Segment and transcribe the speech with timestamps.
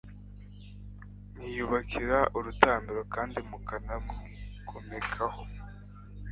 [1.33, 5.41] mwiyubakira urutambiro kandi mukanamwigomekaho